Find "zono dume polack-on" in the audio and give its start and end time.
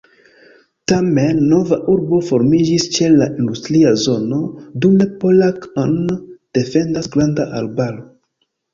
4.07-5.97